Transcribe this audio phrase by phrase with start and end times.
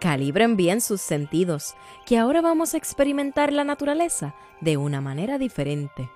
[0.00, 1.74] Calibren bien sus sentidos,
[2.04, 6.10] que ahora vamos a experimentar la naturaleza de una manera diferente.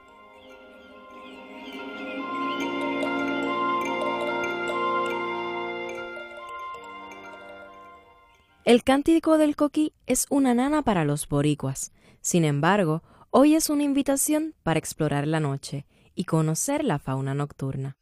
[8.71, 11.93] El cántico del coquí es una nana para los boricuas.
[12.21, 17.97] Sin embargo, hoy es una invitación para explorar la noche y conocer la fauna nocturna.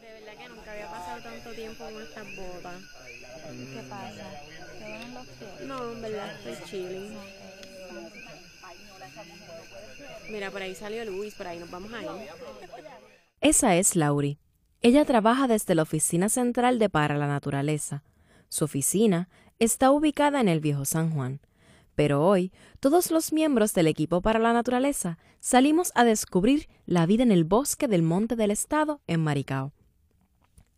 [0.00, 2.82] De verdad que nunca había pasado tanto tiempo con estas botas.
[3.74, 4.30] ¿Qué pasa?
[4.78, 5.66] ¿Te duelen los pies?
[5.66, 5.78] No,
[10.30, 12.08] Mira, por ahí salió Luis, por ahí nos vamos a ir.
[13.40, 14.38] Esa es Lauri.
[14.80, 18.02] Ella trabaja desde la Oficina Central de Para la Naturaleza.
[18.48, 19.28] Su oficina
[19.58, 21.40] está ubicada en el Viejo San Juan.
[21.94, 27.22] Pero hoy, todos los miembros del equipo para la naturaleza salimos a descubrir la vida
[27.22, 29.72] en el bosque del Monte del Estado en Maricao.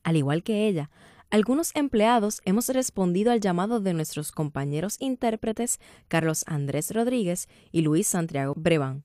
[0.02, 0.90] Al igual que ella,
[1.30, 8.06] algunos empleados hemos respondido al llamado de nuestros compañeros intérpretes Carlos Andrés Rodríguez y Luis
[8.06, 9.04] Santiago Breván,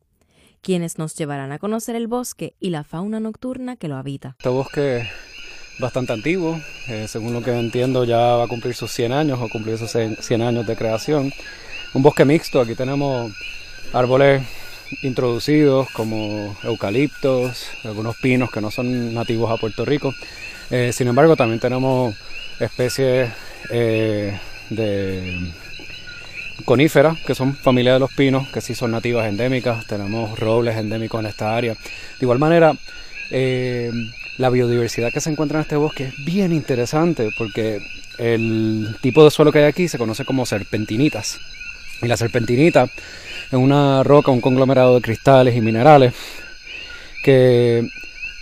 [0.61, 4.36] quienes nos llevarán a conocer el bosque y la fauna nocturna que lo habita.
[4.38, 5.08] Este bosque
[5.80, 9.49] bastante antiguo, eh, según lo que entiendo ya va a cumplir sus 100 años o
[9.49, 11.32] cumplir sus 100 años de creación.
[11.93, 13.32] Un bosque mixto, aquí tenemos
[13.93, 14.43] árboles
[15.02, 20.14] introducidos como eucaliptos, algunos pinos que no son nativos a Puerto Rico.
[20.71, 22.15] Eh, sin embargo, también tenemos
[22.59, 23.31] especies
[23.71, 25.53] eh, de
[26.65, 29.85] coníferas, que son familia de los pinos, que sí son nativas endémicas.
[29.87, 31.73] Tenemos robles endémicos en esta área.
[31.73, 32.73] De igual manera,
[33.31, 33.91] eh,
[34.37, 37.80] la biodiversidad que se encuentra en este bosque es bien interesante porque
[38.17, 41.39] el tipo de suelo que hay aquí se conoce como serpentinitas.
[42.01, 46.13] Y la serpentinita es una roca, un conglomerado de cristales y minerales
[47.23, 47.89] que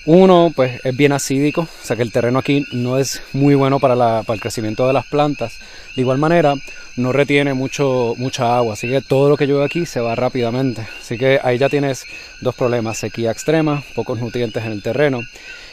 [0.07, 3.77] uno, pues es bien acídico, o sea que el terreno aquí no es muy bueno
[3.81, 5.59] para, para el crecimiento de las plantas.
[5.97, 6.55] De igual manera,
[6.95, 10.87] no retiene mucho, mucha agua, así que todo lo que llueve aquí se va rápidamente.
[11.01, 12.05] Así que ahí ya tienes
[12.39, 15.19] dos problemas, sequía extrema, pocos nutrientes en el terreno.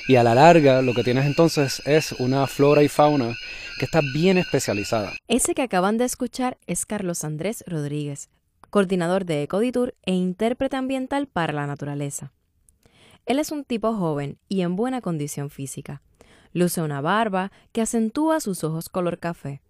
[0.09, 3.37] Y a la larga lo que tienes entonces es una flora y fauna
[3.79, 5.13] que está bien especializada.
[5.29, 8.31] Ese que acaban de escuchar es Carlos Andrés Rodríguez,
[8.71, 12.33] coordinador de Ecoditur e intérprete ambiental para la naturaleza.
[13.27, 16.03] Él es un tipo joven y en buena condición física.
[16.53, 19.63] Luce una barba que acentúa sus ojos color café.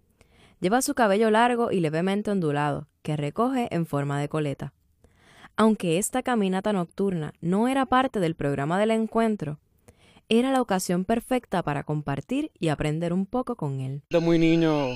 [0.59, 4.73] Lleva su cabello largo y levemente ondulado, que recoge en forma de coleta.
[5.57, 9.59] Aunque esta caminata nocturna no era parte del programa del encuentro,
[10.27, 14.01] era la ocasión perfecta para compartir y aprender un poco con él.
[14.21, 14.89] Muy niño,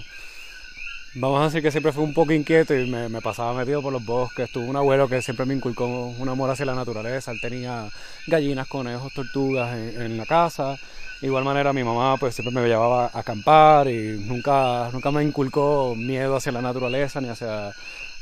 [1.16, 3.94] vamos a decir que siempre fui un poco inquieto y me, me, pasaba metido por
[3.94, 4.52] los bosques.
[4.52, 7.32] Tuve un abuelo que siempre me inculcó un amor hacia la naturaleza.
[7.32, 7.90] Él tenía
[8.28, 10.78] gallinas, conejos, tortugas en, en la casa.
[11.22, 15.22] De igual manera mi mamá pues siempre me llevaba a acampar y nunca, nunca me
[15.22, 17.74] inculcó miedo hacia la naturaleza ni hacia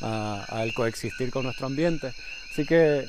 [0.02, 2.14] a, el coexistir con nuestro ambiente.
[2.52, 3.06] Así que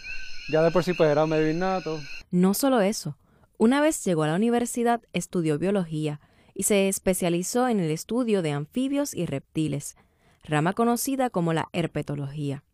[0.50, 2.00] ya de por sí pues era medio innato.
[2.31, 3.17] No solo eso,
[3.56, 6.21] una vez llegó a la universidad estudió biología
[6.58, 9.96] y se especializó en el estudio de anfibios y reptiles,
[10.42, 12.64] rama conocida como la herpetología.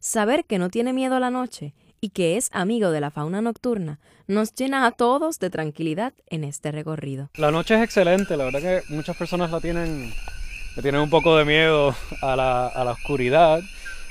[0.00, 3.42] Saber que no tiene miedo a la noche y que es amigo de la fauna
[3.42, 7.28] nocturna nos llena a todos de tranquilidad en este recorrido.
[7.36, 10.10] La noche es excelente, la verdad que muchas personas la tienen,
[10.74, 13.60] le tienen un poco de miedo a la, a la oscuridad,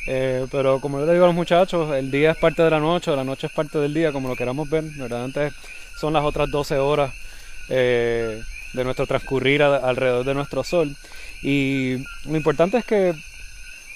[0.07, 2.79] eh, pero como yo le digo a los muchachos, el día es parte de la
[2.79, 5.49] noche, la noche es parte del día, como lo queramos ver, verdaderamente
[5.97, 7.11] son las otras 12 horas
[7.69, 8.43] eh,
[8.75, 10.95] de nuestro transcurrir alrededor de nuestro sol.
[11.41, 13.13] Y lo importante es que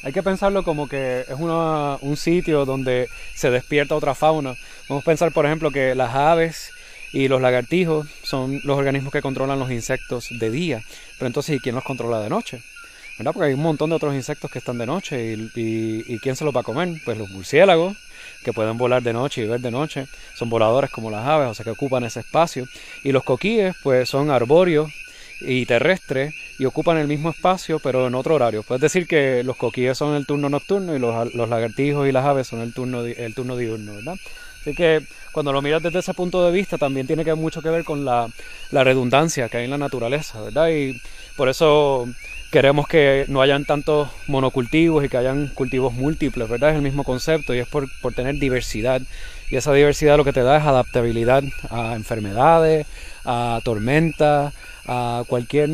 [0.03, 4.55] hay que pensarlo como que es una, un sitio donde se despierta otra fauna.
[4.87, 6.71] Vamos a pensar, por ejemplo, que las aves
[7.11, 10.81] y los lagartijos son los organismos que controlan los insectos de día.
[11.17, 12.61] Pero entonces, ¿y quién los controla de noche?
[13.19, 13.33] ¿verdad?
[13.33, 16.45] Porque hay un montón de otros insectos que están de noche y, y, ¿quién se
[16.45, 16.89] los va a comer?
[17.03, 17.97] Pues los murciélagos,
[18.43, 21.53] que pueden volar de noche y ver de noche, son voladores como las aves, o
[21.53, 22.65] sea que ocupan ese espacio.
[23.03, 24.91] Y los coquíes, pues son arbóreos
[25.41, 28.63] y terrestres y ocupan el mismo espacio pero en otro horario.
[28.63, 32.47] Puedes decir que los coquíes son el turno nocturno y los, lagartijos y las aves
[32.47, 34.15] son el turno, el turno diurno, ¿verdad?
[34.61, 35.01] Así que
[35.31, 38.03] cuando lo miras desde ese punto de vista también tiene que mucho que ver con
[38.03, 38.27] la,
[38.71, 40.69] la redundancia que hay en la naturaleza, ¿verdad?
[40.69, 41.01] Y
[41.37, 42.07] por eso
[42.51, 46.71] queremos que no hayan tantos monocultivos y que hayan cultivos múltiples, ¿verdad?
[46.71, 49.01] Es el mismo concepto y es por, por tener diversidad.
[49.49, 52.85] Y esa diversidad lo que te da es adaptabilidad a enfermedades,
[53.25, 54.53] a tormentas,
[54.85, 55.69] a cualquier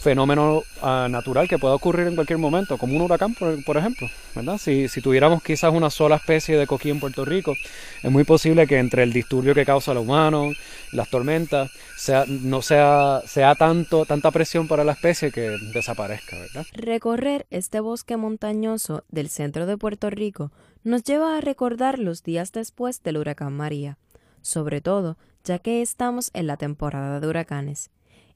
[0.00, 4.08] fenómeno ah, natural que pueda ocurrir en cualquier momento, como un huracán, por, ejemplo.
[4.34, 4.56] ¿verdad?
[4.58, 7.54] Si, si, tuviéramos quizás una sola especie de coquí en Puerto Rico,
[8.02, 10.52] es muy posible que entre el disturbio que causa el humano,
[10.92, 16.38] las tormentas, sea, no sea, sea tanto, tanta presión para la especie que desaparezca.
[16.38, 16.66] ¿verdad?
[16.72, 20.50] Recorrer este bosque montañoso del centro de Puerto Rico
[20.82, 23.98] nos lleva a recordar los días después del huracán María,
[24.40, 27.90] sobre todo ya que estamos en la temporada de huracanes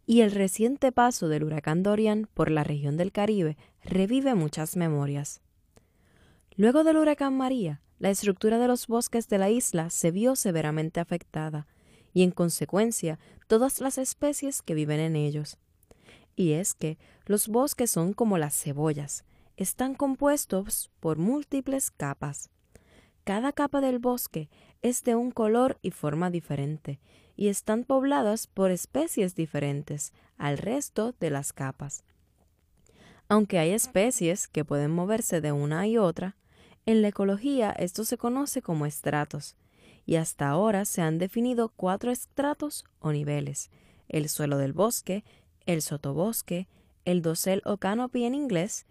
[0.07, 5.41] y el reciente paso del huracán Dorian por la región del Caribe revive muchas memorias.
[6.57, 11.01] Luego del huracán María, la estructura de los bosques de la isla se vio severamente
[11.01, 11.67] afectada,
[12.13, 13.19] y en consecuencia
[13.49, 15.59] todas las especies que viven en ellos.
[16.37, 19.25] Y es que los bosques son como las cebollas,
[19.57, 22.51] están compuestos por múltiples capas.
[23.25, 24.51] Cada capa del bosque
[24.83, 27.01] es de un color y forma diferente,
[27.37, 32.05] y están pobladas por especies diferentes al resto de las capas.
[33.29, 36.37] Aunque hay especies que pueden moverse de una y otra,
[36.87, 39.57] en la ecología esto se conoce como estratos,
[40.07, 43.71] y hasta ahora se han definido cuatro estratos o niveles,
[44.09, 45.25] el suelo del bosque,
[45.65, 46.69] el sotobosque,
[47.07, 48.87] el dosel o canopy en inglés,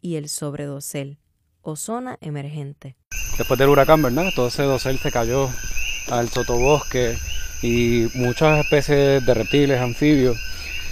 [0.00, 1.18] y el sobredosel
[1.62, 2.96] o zona emergente.
[3.38, 4.30] Después del huracán, ¿verdad?
[4.34, 5.48] Todo ese dosel se cayó
[6.10, 7.16] al sotobosque
[7.62, 10.36] y muchas especies de reptiles, anfibios,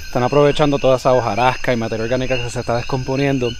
[0.06, 3.50] están aprovechando toda esa hojarasca y materia orgánica que se está descomponiendo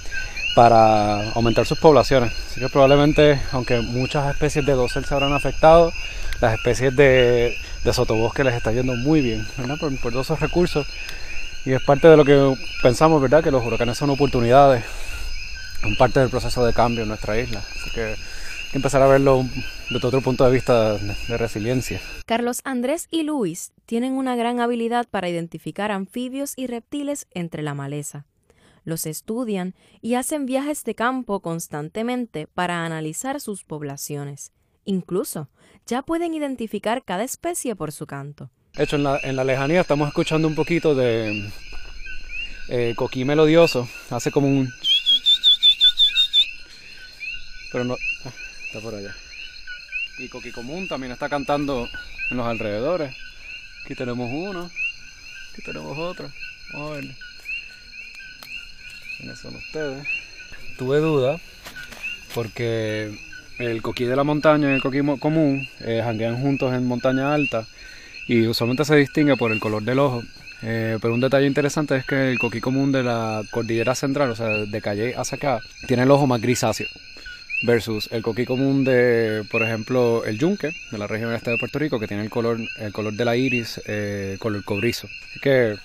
[0.55, 2.33] para aumentar sus poblaciones.
[2.51, 5.93] Así que probablemente, aunque muchas especies de dosel se habrán afectado,
[6.41, 9.77] las especies de, de sotobosque les está yendo muy bien, ¿verdad?
[9.79, 10.87] Por, por todos esos recursos.
[11.65, 13.45] Y es parte de lo que pensamos, ¿verdad?
[13.45, 14.85] Que los huracanes son oportunidades,
[15.83, 17.61] son parte del proceso de cambio en nuestra isla.
[17.61, 18.17] Así que
[18.71, 19.45] que empezar a verlo
[19.91, 22.01] desde otro punto de vista de resiliencia.
[22.27, 27.75] Carlos Andrés y Luis tienen una gran habilidad para identificar anfibios y reptiles entre la
[27.75, 28.27] maleza.
[28.85, 34.53] Los estudian y hacen viajes de campo constantemente para analizar sus poblaciones.
[34.85, 35.49] Incluso
[35.87, 38.51] ya pueden identificar cada especie por su canto.
[38.75, 41.51] De hecho, en la, en la lejanía estamos escuchando un poquito de
[42.69, 43.89] eh, coquí melodioso.
[44.11, 44.73] Hace como un...
[47.73, 47.97] Pero no,
[48.71, 49.13] Está por allá.
[50.17, 51.89] Y Coqui Común también está cantando
[52.31, 53.13] en los alrededores.
[53.85, 54.71] Aquí tenemos uno.
[55.53, 56.31] Aquí tenemos otro.
[56.73, 57.05] Vamos a ver.
[59.17, 60.07] ¿Quiénes son ustedes?
[60.79, 61.41] Tuve duda
[62.33, 63.13] porque
[63.59, 67.67] el coquí de la montaña y el coquí común eh, janguean juntos en montaña alta
[68.29, 70.23] y usualmente se distingue por el color del ojo.
[70.63, 74.37] Eh, pero un detalle interesante es que el coquí común de la cordillera central, o
[74.37, 76.87] sea, de Calle hacia acá, tiene el ojo más grisáceo
[77.63, 81.79] versus el coquí común de, por ejemplo, el yunque de la región este de Puerto
[81.79, 85.09] Rico, que tiene el color, el color de la iris, eh, color cobrizo.
[85.43, 85.77] Que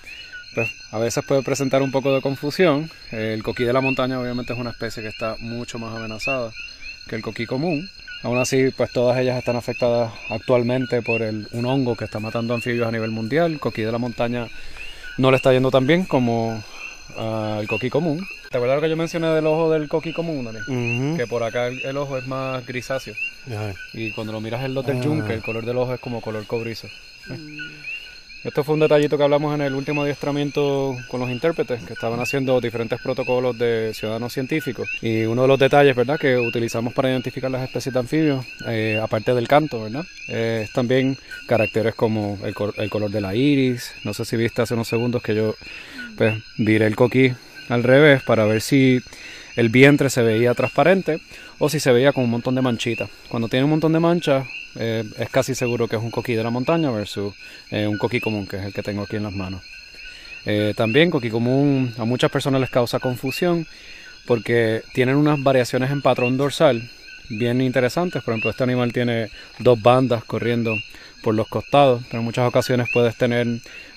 [0.54, 2.90] pues, a veces puede presentar un poco de confusión.
[3.10, 6.50] El coquí de la montaña obviamente es una especie que está mucho más amenazada
[7.08, 7.88] que el coquí común.
[8.22, 12.54] Aún así, pues todas ellas están afectadas actualmente por el, un hongo que está matando
[12.54, 13.52] anfibios a nivel mundial.
[13.52, 14.48] El coquí de la montaña
[15.18, 16.62] no le está yendo tan bien como
[17.16, 18.26] uh, el coquí común.
[18.50, 21.16] ¿Te acuerdas lo que yo mencioné del ojo del coqui común, Dani?
[21.16, 23.14] Que por acá el, ojo es más grisáceo.
[23.92, 26.46] Y cuando lo miras el los del yunque, el color del ojo es como color
[26.46, 26.88] cobrizo.
[27.28, 27.58] Mm.
[28.46, 32.20] Esto fue un detallito que hablamos en el último adiestramiento con los intérpretes, que estaban
[32.20, 34.88] haciendo diferentes protocolos de ciudadanos científicos.
[35.02, 39.00] Y uno de los detalles, ¿verdad?, que utilizamos para identificar las especies de anfibios, eh,
[39.02, 43.92] aparte del canto, ¿verdad?, es también caracteres como el, el, color de la iris.
[44.04, 45.56] No sé si viste hace unos segundos que yo,
[46.16, 47.32] pues, viré el coquí
[47.68, 49.00] al revés para ver si
[49.56, 51.20] el vientre se veía transparente
[51.58, 53.08] o si se veía con un montón de manchitas.
[53.28, 54.46] Cuando tiene un montón de manchas,
[54.78, 57.34] eh, es casi seguro que es un coquí de la montaña versus
[57.70, 59.62] eh, un coquí común, que es el que tengo aquí en las manos.
[60.44, 63.66] Eh, también coquí común a muchas personas les causa confusión
[64.26, 66.88] porque tienen unas variaciones en patrón dorsal
[67.30, 68.22] bien interesantes.
[68.22, 70.76] Por ejemplo, este animal tiene dos bandas corriendo
[71.26, 73.48] por los costados, pero en muchas ocasiones puedes tener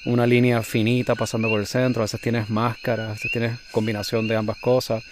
[0.08, 4.28] una línea finita pasando por el centro, a veces tienes máscara, a veces tienes combinación
[4.28, 5.04] de ambas cosas.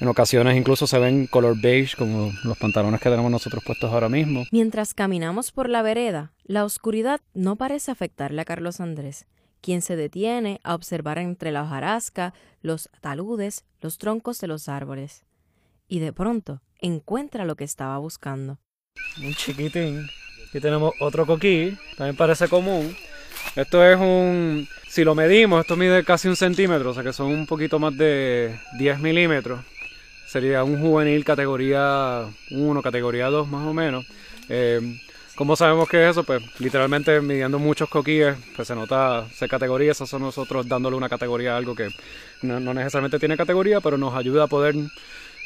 [0.00, 4.08] En ocasiones incluso se ven color beige como los pantalones que tenemos nosotros puestos ahora
[4.08, 4.42] mismo.
[4.50, 9.26] Mientras caminamos por la vereda, la oscuridad no parece afectarle a Carlos Andrés,
[9.60, 15.24] quien se detiene a observar entre la hojarasca, los taludes, los troncos de los árboles.
[15.86, 18.58] Y de pronto encuentra lo que estaba buscando.
[19.22, 20.04] Un chiquitín.
[20.50, 22.96] Aquí tenemos otro coquí, también parece común.
[23.54, 27.28] Esto es un, si lo medimos, esto mide casi un centímetro, o sea que son
[27.28, 29.60] un poquito más de 10 milímetros.
[30.26, 34.04] Sería un juvenil categoría 1, categoría 2 más o menos.
[34.48, 34.98] Eh,
[35.36, 36.24] ¿Cómo sabemos que es eso?
[36.24, 41.08] Pues literalmente midiendo muchos coquíes, pues se nota, se categoría, eso son nosotros dándole una
[41.08, 41.90] categoría a algo que
[42.42, 44.74] no, no necesariamente tiene categoría, pero nos ayuda a poder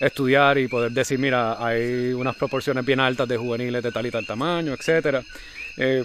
[0.01, 4.11] estudiar y poder decir, mira, hay unas proporciones bien altas de juveniles de tal y
[4.11, 5.23] tal tamaño, etcétera.
[5.77, 6.05] Eh,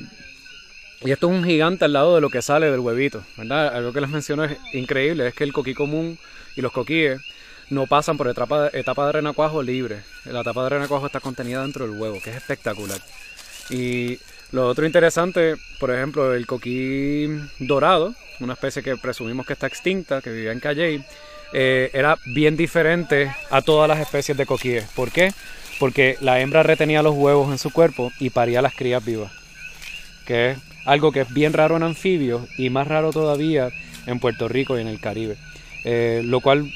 [1.02, 3.76] y esto es un gigante al lado de lo que sale del huevito, ¿verdad?
[3.76, 6.18] Algo que les menciono es increíble, es que el coquí común
[6.56, 7.22] y los coquíes
[7.70, 10.02] no pasan por etapa, etapa de renacuajo libre.
[10.26, 13.00] La etapa de renacuajo está contenida dentro del huevo, que es espectacular.
[13.70, 14.20] Y
[14.52, 17.28] lo otro interesante, por ejemplo, el coquí
[17.60, 21.06] dorado, una especie que presumimos que está extinta, que vivía en Calley,
[21.54, 24.86] eh, era bien diferente a todas las especies de coquíes.
[24.96, 25.32] ¿Por qué?
[25.80, 29.32] Porque la hembra retenía los huevos en su cuerpo y paría las crías vivas.
[30.26, 33.70] Que es algo que es bien raro en anfibios y más raro todavía
[34.06, 35.38] en Puerto Rico y en el Caribe.
[35.86, 36.72] Eh, lo cual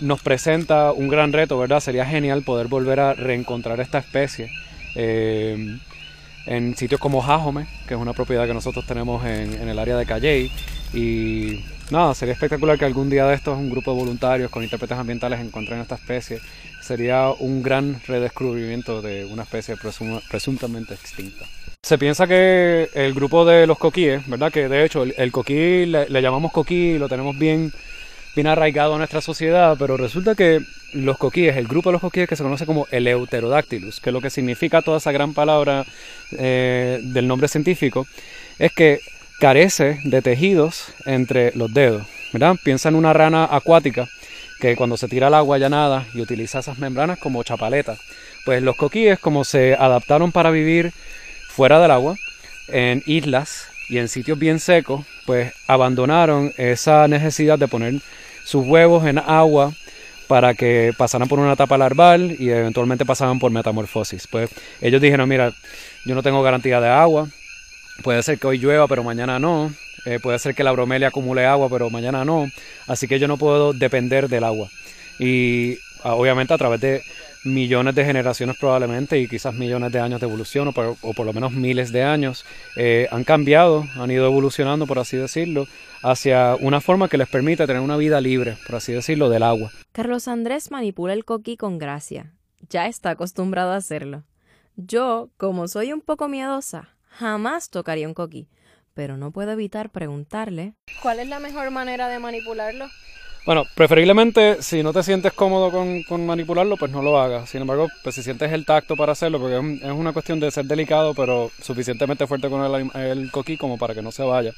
[0.00, 1.80] nos presenta un gran reto, ¿verdad?
[1.80, 4.50] Sería genial poder volver a reencontrar esta especie
[4.94, 5.78] eh,
[6.46, 10.06] en sitios como Jajome, que es una propiedad que nosotros tenemos en, el área de
[10.06, 10.50] Calley.
[10.92, 11.60] Y
[11.92, 15.38] nada, sería espectacular que algún día de estos un grupo de voluntarios con intérpretes ambientales
[15.38, 16.40] encuentren esta especie.
[16.80, 19.76] Sería un gran redescubrimiento de una especie
[20.28, 21.44] presuntamente extinta.
[21.82, 24.50] Se piensa que el grupo de los coquíes, ¿verdad?
[24.50, 27.72] Que de hecho el, coquí le, llamamos coquí, lo tenemos bien,
[28.34, 30.60] bien arraigado a nuestra sociedad, pero resulta que
[30.94, 34.30] los coquíes, el grupo de los coquíes que se conoce como Eleuterodactylus, que lo que
[34.30, 35.84] significa toda esa gran palabra
[36.38, 38.06] eh, del nombre científico,
[38.58, 39.00] es que
[39.38, 42.06] carece de tejidos entre los dedos.
[42.32, 42.56] ¿verdad?
[42.62, 44.08] Piensa en una rana acuática
[44.60, 47.98] que cuando se tira al agua ya nada y utiliza esas membranas como chapaletas.
[48.44, 50.92] Pues los coquíes, como se adaptaron para vivir
[51.48, 52.16] fuera del agua,
[52.68, 57.94] en islas y en sitios bien secos, pues abandonaron esa necesidad de poner
[58.44, 59.72] sus huevos en agua
[60.28, 64.26] para que pasaran por una etapa larval y eventualmente pasaran por metamorfosis.
[64.28, 64.48] Pues
[64.80, 65.52] ellos dijeron, mira,
[66.06, 67.28] yo no tengo garantía de agua,
[68.02, 69.72] puede ser que hoy llueva pero mañana no,
[70.04, 72.46] eh, puede ser que la bromelia acumule agua pero mañana no,
[72.86, 74.68] así que yo no puedo depender del agua.
[75.18, 77.02] Y obviamente a través de
[77.44, 81.52] millones de generaciones probablemente y quizás millones de años de evolución o por, lo menos
[81.52, 82.44] miles de años
[82.76, 85.66] eh, han cambiado, han ido evolucionando por así decirlo
[86.02, 89.70] hacia una forma que les permite tener una vida libre, por así decirlo, del agua.
[89.92, 92.32] Carlos Andrés manipula el coquí con gracia.
[92.68, 94.24] Ya está acostumbrado a hacerlo.
[94.76, 96.88] Yo, como soy un poco miedosa,
[97.18, 98.48] jamás tocaría un coquí,
[98.94, 102.86] pero no puedo evitar preguntarle ¿Cuál es la mejor manera de manipularlo?
[103.44, 107.50] Bueno, preferiblemente si no te sientes cómodo con, con, manipularlo, pues no lo hagas.
[107.50, 110.48] Sin embargo, pues si sientes el tacto para hacerlo, porque es, es una cuestión de
[110.52, 114.52] ser delicado, pero suficientemente fuerte con el, el, coquí como para que no se vaya.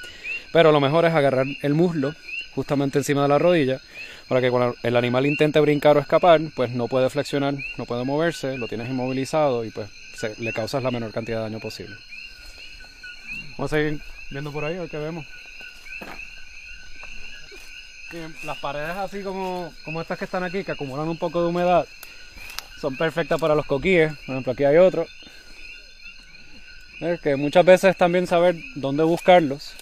[0.52, 2.12] Pero lo mejor es agarrar el muslo
[2.54, 3.80] justamente encima de la rodilla,
[4.28, 8.04] para que cuando el animal intente brincar o escapar, pues no puede flexionar, no puede
[8.04, 11.96] moverse, lo tienes inmovilizado y pues se, le causas la menor cantidad de daño posible.
[13.56, 15.24] Vamos a seguir viendo por ahí a ver qué vemos.
[18.44, 21.86] Las paredes así como, como estas que están aquí, que acumulan un poco de humedad,
[22.80, 24.12] son perfectas para los coquíes.
[24.26, 25.06] Por ejemplo, aquí hay otro.
[27.00, 29.74] Es que muchas veces también saber dónde buscarlos.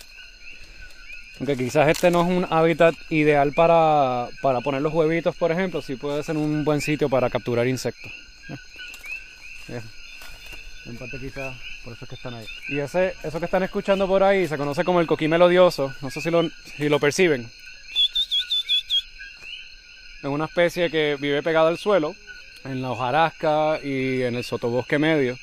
[1.38, 5.82] Aunque quizás este no es un hábitat ideal para, para poner los huevitos, por ejemplo,
[5.82, 8.12] sí puede ser un buen sitio para capturar insectos.
[10.86, 12.46] En parte quizás por eso es que están ahí.
[12.68, 15.92] Y ese, eso que están escuchando por ahí se conoce como el coquí melodioso.
[16.00, 17.50] No sé si lo, si lo perciben.
[20.22, 22.14] Es una especie que vive pegada al suelo,
[22.64, 25.36] en la hojarasca y en el sotobosque medio.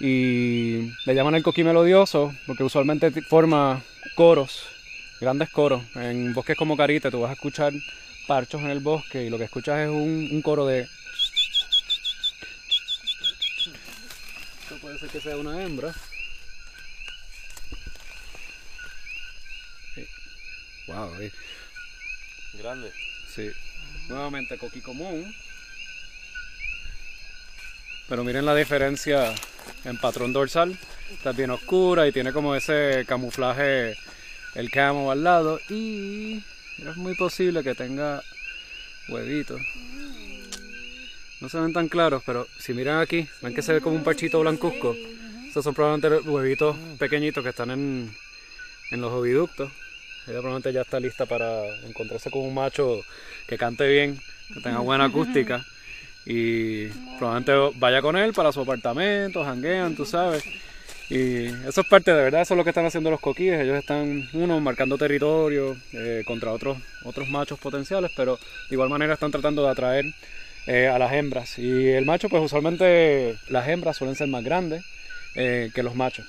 [0.00, 3.82] Y le llaman el coquí melodioso porque usualmente forma
[4.16, 4.66] coros,
[5.20, 5.82] grandes coros.
[5.94, 7.72] En bosques como Carite tú vas a escuchar
[8.26, 10.88] parchos en el bosque y lo que escuchas es un, un coro de...
[14.62, 15.92] Esto puede ser que sea una hembra.
[20.86, 21.12] Wow,
[22.54, 22.92] grande.
[23.34, 23.50] Sí.
[24.08, 25.34] Nuevamente coquí común.
[28.08, 29.34] pero miren la diferencia
[29.84, 30.78] en patrón dorsal.
[31.10, 33.96] Está bien oscura y tiene como ese camuflaje,
[34.54, 35.58] el camo al lado.
[35.70, 36.42] Y
[36.78, 38.22] es muy posible que tenga
[39.08, 39.60] huevitos.
[41.44, 44.02] No se ven tan claros, pero si miran aquí, ven que se ve como un
[44.02, 44.96] parchito blancuzco.
[45.46, 48.10] Estos son probablemente huevitos pequeñitos que están en,
[48.90, 49.70] en los oviductos.
[50.26, 53.02] Ella probablemente ya está lista para encontrarse con un macho
[53.46, 54.18] que cante bien,
[54.54, 55.62] que tenga buena acústica.
[56.24, 56.86] Y
[57.18, 60.42] probablemente vaya con él para su apartamento, janguean, tú sabes.
[61.10, 63.60] Y eso es parte de verdad, eso es lo que están haciendo los coquíes.
[63.60, 68.38] Ellos están, uno, marcando territorio eh, contra otros, otros machos potenciales, pero
[68.70, 70.06] de igual manera están tratando de atraer
[70.66, 71.58] eh, a las hembras.
[71.58, 74.84] Y el macho, pues usualmente las hembras suelen ser más grandes
[75.34, 76.26] eh, que los machos.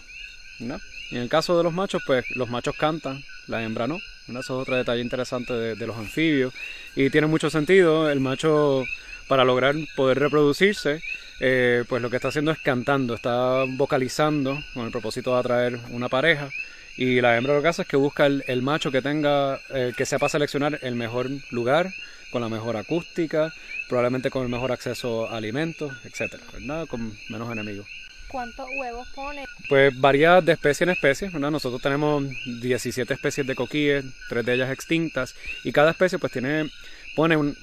[0.60, 0.80] ¿no?
[1.12, 3.98] En el caso de los machos, pues los machos cantan, la hembra no.
[4.27, 6.54] Eso es otro detalle interesante de, los anfibios.
[6.96, 8.84] Y tiene mucho sentido, el macho
[9.27, 11.01] para lograr poder reproducirse,
[11.39, 15.80] eh, pues lo que está haciendo es cantando, está vocalizando con el propósito de atraer
[15.92, 16.50] una pareja.
[16.98, 20.06] Y la hembra lo que hace es que busca el, macho que tenga, eh, que
[20.06, 21.92] sepa seleccionar el mejor lugar,
[22.36, 23.54] con la mejor acústica,
[23.88, 26.86] probablemente con el mejor acceso a alimentos, etcétera, ¿verdad?
[26.86, 27.88] Con menos enemigos.
[28.27, 29.46] ¿Cuántos huevos pone?
[29.70, 31.50] Pues varía de especie en especie, ¿verdad?
[31.50, 32.25] Nosotros tenemos
[32.60, 36.70] 17 especies de coquíes, tres de ellas extintas, y cada especie pues tiene,
[37.15, 37.56] pone un,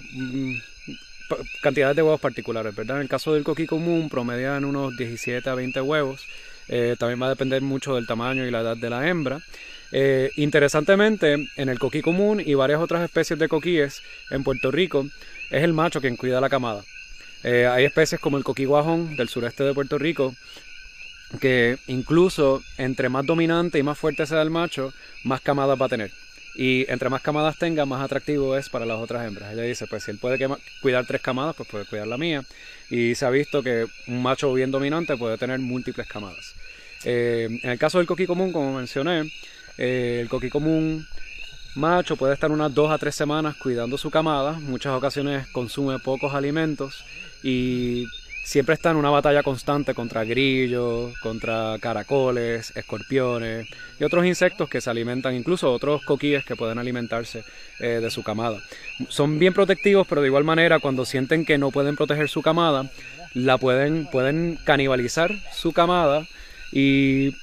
[1.61, 2.97] cantidades de huevos particulares, ¿verdad?
[2.97, 6.25] En el caso del coquí común promedian unos 17 a 20 huevos,
[6.69, 9.43] eh, también va a depender mucho del tamaño y la edad de la hembra.
[9.93, 15.07] Eh, interesantemente, en el coquí común y varias otras especies de coquíes en Puerto Rico,
[15.51, 16.83] es el macho quien cuida la camada.
[17.45, 20.35] Eh, hay especies como el coquí guajón del sureste de Puerto Rico
[21.41, 24.93] que incluso entre más dominante y más fuerte sea el macho,
[25.25, 26.11] más camadas va a tener.
[26.55, 29.53] Y entre más camadas tenga, más atractivo es para las otras hembras.
[29.53, 30.39] Ella dice, pues si él puede
[30.83, 32.45] cuidar tres camadas, pues puede cuidar la mía.
[32.91, 36.55] Y se ha visto que un macho bien dominante puede tener múltiples camadas.
[37.05, 39.33] Eh, en el caso del coquí común, como mencioné,
[39.79, 41.07] eh, el coquí común
[41.75, 44.53] macho puede estar unas dos a tres semanas cuidando su camada.
[44.53, 47.05] Muchas ocasiones consume pocos alimentos
[47.43, 48.07] y
[48.45, 54.81] siempre está en una batalla constante contra grillos, contra caracoles, escorpiones y otros insectos que
[54.81, 57.45] se alimentan, incluso otros coquíes que pueden alimentarse
[57.81, 58.59] eh, de su camada.
[59.09, 62.91] Son bien protectivos, pero de igual manera cuando sienten que no pueden proteger su camada,
[63.35, 66.27] la pueden, pueden canibalizar su camada
[66.73, 67.35] y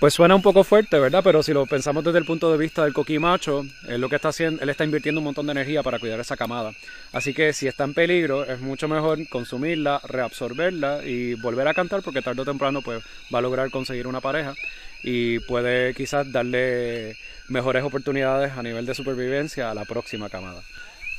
[0.00, 1.20] pues suena un poco fuerte, ¿verdad?
[1.22, 4.16] Pero si lo pensamos desde el punto de vista del coquí macho, él lo que
[4.16, 6.72] está haciendo, él está invirtiendo un montón de energía para cuidar esa camada.
[7.12, 12.00] Así que si está en peligro, es mucho mejor consumirla, reabsorberla y volver a cantar
[12.00, 14.54] porque tarde o temprano pues va a lograr conseguir una pareja
[15.02, 17.14] y puede quizás darle
[17.48, 20.62] mejores oportunidades a nivel de supervivencia a la próxima camada.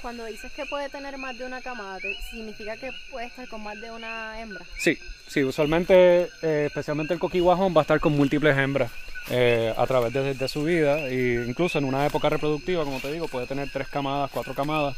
[0.02, 2.00] Cuando dices que puede tener más de una camada,
[2.32, 4.66] ¿significa que puede estar con más de una hembra?
[4.80, 8.92] Sí, sí, usualmente, eh, especialmente el coquihuajón va a estar con múltiples hembras
[9.30, 13.28] eh, a través de, su vida e incluso en una época reproductiva, como te digo,
[13.28, 14.98] puede tener tres camadas, cuatro camadas.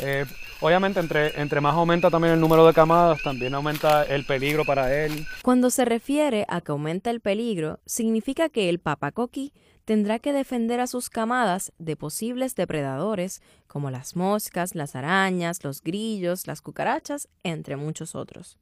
[0.00, 0.26] Eh,
[0.60, 4.94] obviamente, entre, entre más aumenta también el número de camadas, también aumenta el peligro para
[4.94, 5.26] él.
[5.42, 9.54] Cuando se refiere a que aumenta el peligro, significa que el papacoqui
[9.84, 15.82] tendrá que defender a sus camadas de posibles depredadores como las moscas, las arañas, los
[15.82, 18.58] grillos, las cucarachas, entre muchos otros.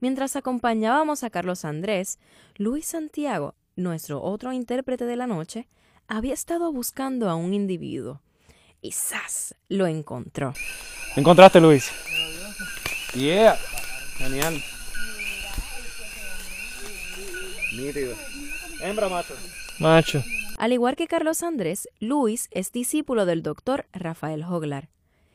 [0.00, 2.18] Mientras acompañábamos a Carlos Andrés,
[2.56, 5.68] Luis Santiago, nuestro otro intérprete de la noche,
[6.08, 8.20] había estado buscando a un individuo.
[8.80, 9.54] Y ¡zas!
[9.68, 10.54] lo encontró.
[11.14, 11.90] ¿Encontraste, Luis?
[13.14, 13.56] Yeah.
[14.18, 14.62] Genial.
[17.72, 18.14] Nítido.
[18.80, 19.34] Hembra, macho.
[19.78, 20.22] Macho.
[20.62, 24.90] Al igual que Carlos Andrés, Luis es discípulo del doctor Rafael Hoglar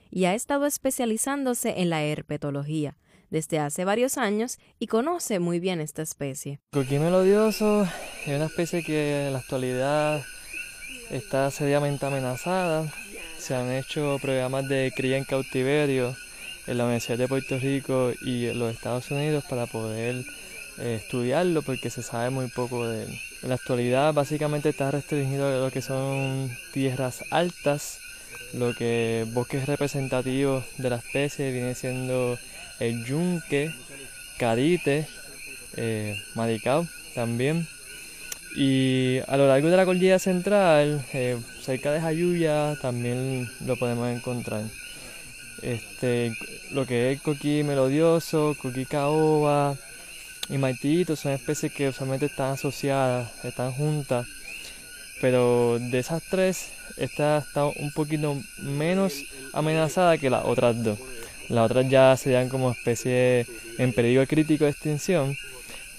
[0.10, 2.96] y ha estado especializándose en la herpetología
[3.30, 6.62] desde hace varios años y conoce muy bien esta especie.
[6.72, 7.86] Coquí melodioso
[8.26, 10.24] es una especie que en la actualidad
[11.10, 12.90] está seriamente amenazada.
[13.38, 16.16] Se han hecho programas de cría en cautiverio
[16.68, 20.24] en la Universidad de Puerto Rico y en los Estados Unidos para poder
[20.78, 23.20] eh, estudiarlo porque se sabe muy poco de él.
[23.44, 28.00] En la actualidad básicamente está restringido a lo que son tierras altas,
[28.54, 32.38] lo que bosques representativos de la especie viene siendo
[32.80, 33.72] el yunque,
[34.38, 35.08] carite,
[35.76, 37.68] eh, maricao también.
[38.56, 44.10] Y a lo largo de la cordillera central, eh, cerca de Jayuya, también lo podemos
[44.10, 44.64] encontrar.
[45.62, 46.32] Este,
[46.72, 49.76] lo que es coquí melodioso, coquí caoba,
[50.50, 54.26] y martillitos son especies que usualmente están asociadas, están juntas,
[55.22, 59.14] pero de esas tres, esta está un poquito menos
[59.54, 61.00] amenazada que las otras dos.
[61.50, 63.46] Las otras ya serían como especie
[63.78, 65.36] en peligro crítico de extinción.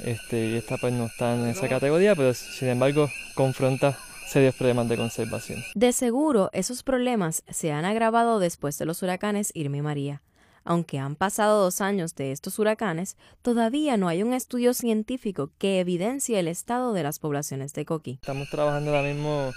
[0.05, 4.89] Este, y esta pues no está en esa categoría, pero sin embargo confronta serios problemas
[4.89, 5.65] de conservación.
[5.75, 10.23] De seguro, esos problemas se han agravado después de los huracanes Irma y María.
[10.69, 15.81] Aunque han pasado dos años de estos huracanes, todavía no hay un estudio científico que
[15.81, 18.19] evidencie el estado de las poblaciones de coquí.
[18.21, 19.51] Estamos trabajando ahora mismo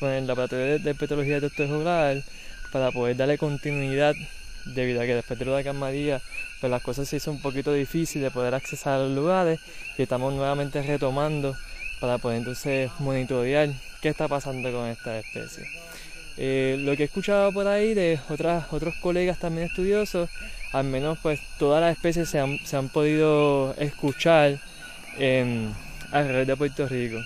[0.00, 2.24] con el Laboratorio de Petrología de Doctor Rural
[2.72, 4.16] para poder darle continuidad
[4.74, 6.20] debido a que después del huracán María
[6.60, 9.60] pues las cosas se hizo un poquito difícil de poder accesar a los lugares
[9.96, 11.54] y estamos nuevamente retomando
[12.00, 13.68] para poder entonces monitorear
[14.02, 15.64] qué está pasando con esta especie.
[16.38, 20.28] Eh, lo que he escuchado por ahí de otras, otros colegas también estudiosos,
[20.72, 24.60] al menos pues todas las especies se han, se han podido escuchar
[25.18, 25.74] en,
[26.12, 27.18] alrededor de Puerto Rico.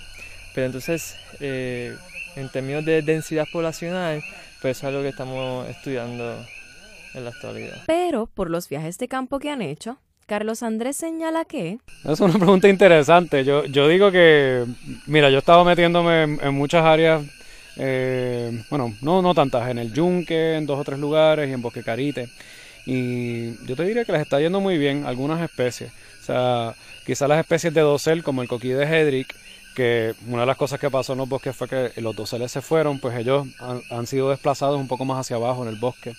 [0.54, 1.96] Pero entonces, eh,
[2.36, 4.22] en términos de densidad poblacional,
[4.60, 6.36] pues es algo que estamos estudiando
[7.14, 7.82] en la actualidad.
[7.86, 11.78] Pero por los viajes de campo que han hecho, Carlos Andrés señala que...
[12.04, 13.44] Es una pregunta interesante.
[13.44, 14.64] Yo, yo digo que,
[15.06, 17.22] mira, yo he estado metiéndome en, muchas áreas,
[17.76, 21.62] eh, bueno, no, no tantas, en el Yunque, en dos o tres lugares y en
[21.62, 22.28] Bosque Carite.
[22.86, 25.92] Y yo te diría que les está yendo muy bien algunas especies.
[26.20, 29.34] O sea, quizás las especies de dosel, como el coquí de Hedrick,
[29.74, 32.60] que una de las cosas que pasó en los bosques fue que los doseles se
[32.60, 33.46] fueron, pues ellos
[33.90, 36.14] han sido desplazados un poco más hacia abajo en el bosque.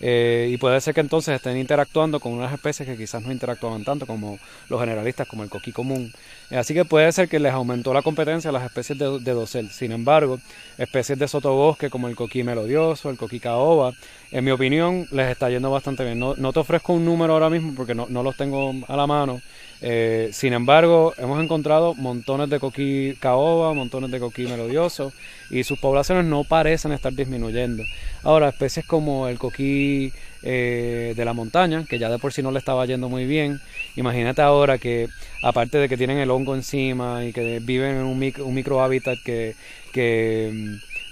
[0.00, 3.84] Eh, y puede ser que entonces estén interactuando con unas especies que quizás no interactuaban
[3.84, 4.38] tanto como
[4.68, 6.12] los generalistas, como el coquí común.
[6.50, 9.32] Eh, así que puede ser que les aumentó la competencia a las especies de, de,
[9.32, 9.70] dosel.
[9.70, 10.38] Sin embargo,
[10.76, 13.92] especies de sotobosque como el coquí melodioso, el coquí caoba,
[14.30, 16.18] en mi opinión les está yendo bastante bien.
[16.18, 19.06] No, no te ofrezco un número ahora mismo porque no, no los tengo a la
[19.06, 19.40] mano.
[19.82, 25.12] Eh, sin embargo, hemos encontrado montones de coquí caoba, montones de coquí melodioso
[25.50, 27.82] y sus poblaciones no parecen estar disminuyendo.
[28.22, 30.12] Ahora, especies como el coquí
[30.42, 33.60] eh, de la montaña, que ya de por sí no le estaba yendo muy bien,
[33.96, 35.08] imagínate ahora que
[35.42, 38.82] aparte de que tienen el hongo encima y que viven en un, micro, un micro
[38.82, 39.54] hábitat que,
[39.92, 40.50] que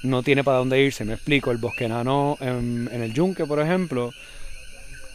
[0.03, 3.45] mm, no tiene para dónde irse, me explico, el bosque enano en, en el yunque,
[3.45, 4.11] por ejemplo,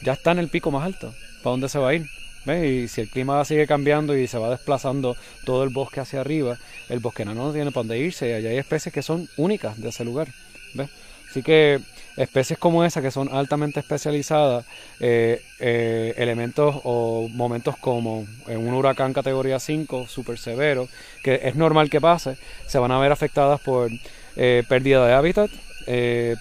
[0.02, 1.14] ya está en el pico más alto.
[1.44, 2.06] ¿Para dónde se va a ir?
[2.46, 6.58] Y si el clima sigue cambiando y se va desplazando todo el bosque hacia arriba,
[6.88, 8.30] el bosque no tiene para dónde irse.
[8.30, 10.30] Y allá hay especies que son únicas de ese lugar.
[10.74, 10.90] ¿ves?
[11.30, 11.80] Así que
[12.18, 14.66] especies como esa, que son altamente especializadas,
[15.00, 20.90] eh, eh, elementos o momentos como en un huracán categoría 5, súper severo,
[21.24, 23.90] que es normal que pase, se van a ver afectadas por
[24.36, 25.52] eh, pérdida de hábitat,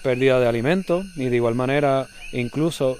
[0.03, 2.99] pérdida de alimento y de igual manera incluso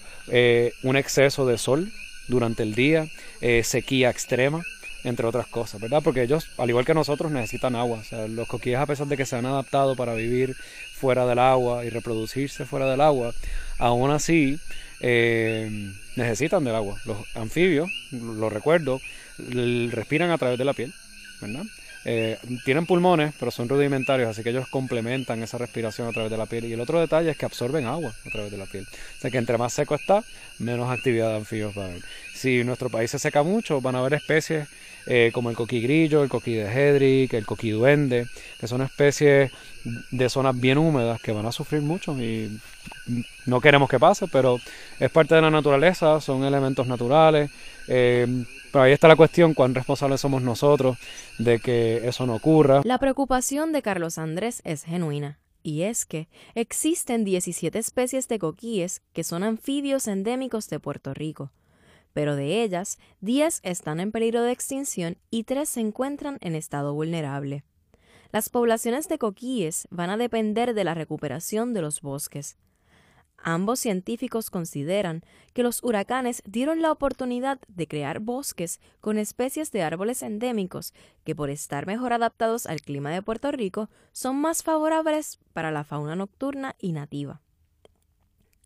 [0.82, 1.92] un exceso de sol
[2.30, 3.08] durante el día,
[3.42, 4.62] eh, sequía extrema,
[5.04, 6.02] entre otras cosas, ¿verdad?
[6.04, 8.00] Porque ellos, al igual que nosotros, necesitan agua.
[8.00, 10.56] O sea, los coquíes, a pesar de que se han adaptado para vivir
[10.94, 13.34] fuera del agua y reproducirse fuera del agua,
[13.78, 14.60] aún así
[15.02, 16.98] eh, necesitan del agua.
[17.06, 19.00] Los anfibios, lo recuerdo,
[19.38, 20.94] respiran a través de la piel,
[21.42, 21.64] ¿verdad?
[22.06, 26.38] Eh, tienen pulmones, pero son rudimentarios, así que ellos complementan esa respiración a través de
[26.38, 26.66] la piel.
[26.66, 28.86] Y el otro detalle es que absorben agua a través de la piel.
[28.86, 30.24] O sea que entre más seco está,
[30.60, 32.02] menos actividad de anfibios va a haber.
[32.34, 34.68] Si nuestro país se seca mucho, van a haber especies
[35.08, 38.28] eh, como el coquigrillo, el coquí de Hedrick, el coquí duende,
[38.60, 39.52] que son especies
[40.12, 42.60] de zonas bien húmedas que van a sufrir mucho y
[43.46, 44.60] no queremos que pase, pero
[45.00, 47.50] es parte de la naturaleza, son elementos naturales.
[47.88, 50.98] Eh, pero ahí está la cuestión, cuán responsables somos nosotros
[51.40, 52.82] de que eso no ocurra.
[52.84, 55.40] La preocupación de Carlos Andrés es genuina.
[55.62, 61.52] Y es que existen 17 especies de coquíes que son anfibios endémicos de Puerto Rico,
[62.14, 66.94] pero de ellas 10 están en peligro de extinción y 3 se encuentran en estado
[66.94, 67.66] vulnerable.
[68.32, 72.58] Las poblaciones de coquíes van a depender de la recuperación de los bosques,
[73.44, 79.82] Ambos científicos consideran que los huracanes dieron la oportunidad de crear bosques con especies de
[79.82, 85.40] árboles endémicos que por estar mejor adaptados al clima de Puerto Rico son más favorables
[85.54, 87.42] para la fauna nocturna y nativa.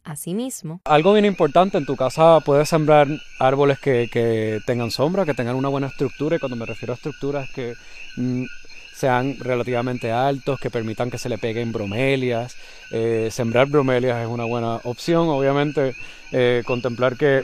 [0.04, 3.08] Asimismo, algo bien importante en tu casa puedes sembrar
[3.40, 7.50] árboles que, tengan sombra, que tengan una buena estructura, y cuando me refiero a estructuras
[7.56, 7.74] que
[8.18, 8.44] mm,
[8.94, 12.56] sean relativamente altos, que permitan que se le peguen bromelias.
[12.92, 15.96] Eh, sembrar bromelias es una buena opción, obviamente
[16.32, 17.44] eh, contemplar que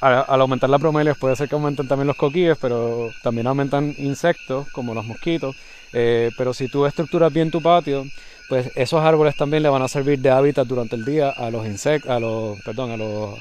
[0.00, 4.68] al, aumentar las bromelias puede ser que aumenten también los coquíes, pero también aumentan insectos
[4.72, 5.56] como los mosquitos.
[5.92, 8.04] Eh, pero si tú estructuras bien tu patio,
[8.48, 11.66] pues esos árboles también le van a servir de hábitat durante el día a los
[11.66, 13.38] insectos, a los, perdón, a los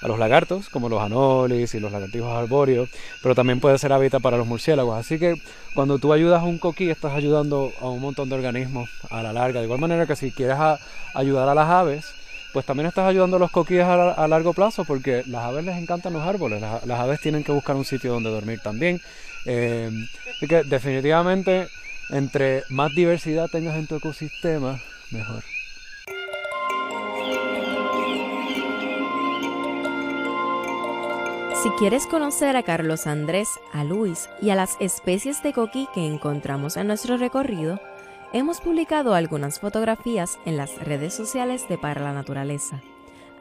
[0.00, 2.88] a los lagartos, como los anolis y los lagartijos arbóreos,
[3.22, 4.98] pero también puede ser hábitat para los murciélagos.
[4.98, 5.34] Así que
[5.74, 9.32] cuando tú ayudas a un coquí, estás ayudando a un montón de organismos a la
[9.32, 9.60] larga.
[9.60, 10.56] De igual manera que si quieres
[11.14, 12.06] ayudar a las aves,
[12.52, 16.12] pues también estás ayudando a los coquíes a, largo plazo porque las aves les encantan
[16.12, 19.00] los árboles, las, aves tienen que buscar un sitio donde dormir también.
[19.44, 19.90] Eh,
[20.36, 21.68] así que definitivamente
[22.10, 24.80] entre más diversidad tengas en tu ecosistema,
[25.10, 25.42] mejor.
[31.62, 36.06] Si quieres conocer a Carlos Andrés, a Luis y a las especies de coquí que
[36.06, 37.80] encontramos en nuestro recorrido,
[38.32, 42.80] hemos publicado algunas fotografías en las redes sociales de Para la Naturaleza.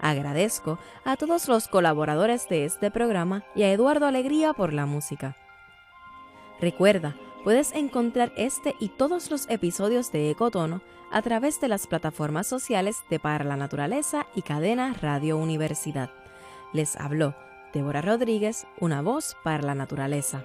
[0.01, 5.37] Agradezco a todos los colaboradores de este programa y a Eduardo Alegría por la música.
[6.61, 12.47] Recuerda, puedes encontrar este y todos los episodios de Ecotono a través de las plataformas
[12.47, 16.11] sociales de Para la Naturaleza y Cadena Radio Universidad.
[16.73, 17.35] Les habló
[17.73, 20.45] Débora Rodríguez, una voz para la naturaleza.